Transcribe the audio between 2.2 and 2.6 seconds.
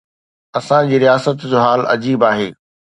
آهي.